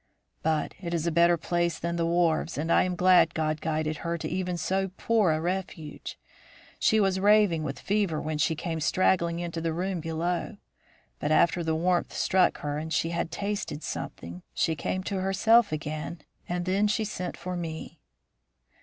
_But 0.41 0.73
it 0.81 0.95
is 0.95 1.05
a 1.05 1.11
better 1.11 1.37
place 1.37 1.77
than 1.77 1.95
the 1.95 2.07
wharves, 2.07 2.57
and 2.57 2.71
I 2.71 2.85
am 2.85 2.95
glad 2.95 3.35
God 3.35 3.61
guided 3.61 3.97
her 3.97 4.17
to 4.17 4.27
even 4.27 4.57
so 4.57 4.89
poor 4.97 5.31
a 5.31 5.39
refuge. 5.39 6.17
She 6.79 6.99
was 6.99 7.19
raving 7.19 7.61
with 7.61 7.77
fever 7.77 8.19
when 8.19 8.39
she 8.39 8.55
came 8.55 8.79
straggling 8.79 9.37
into 9.37 9.61
the 9.61 9.73
room 9.73 9.99
below. 9.99 10.57
But 11.19 11.31
after 11.31 11.63
the 11.63 11.75
warmth 11.75 12.13
struck 12.17 12.57
her 12.61 12.79
and 12.79 12.91
she 12.91 13.09
had 13.11 13.29
tasted 13.29 13.83
something, 13.83 14.41
she 14.55 14.75
came 14.75 15.03
to 15.03 15.21
herself 15.21 15.71
again, 15.71 16.21
and 16.49 16.65
then 16.65 16.75
and 16.77 16.85
then 16.85 16.87
she 16.87 17.05
sent 17.05 17.37
for 17.37 17.55
me." 17.55 17.99